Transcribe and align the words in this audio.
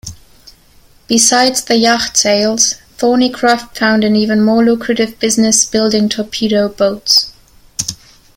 Besides 1.07 1.63
the 1.63 1.75
yacht 1.75 2.17
sales, 2.17 2.73
Thornycroft 2.97 3.77
found 3.77 4.03
an 4.03 4.15
even 4.15 4.43
more 4.43 4.65
lucrative 4.65 5.19
business 5.19 5.63
building 5.63 6.09
torpedo 6.09 6.69
boats. 6.69 7.33